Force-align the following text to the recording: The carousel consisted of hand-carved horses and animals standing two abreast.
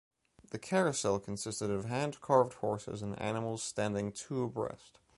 The 0.49 0.57
carousel 0.57 1.19
consisted 1.19 1.69
of 1.69 1.85
hand-carved 1.85 2.53
horses 2.53 3.03
and 3.03 3.21
animals 3.21 3.61
standing 3.61 4.11
two 4.11 4.41
abreast. 4.45 4.97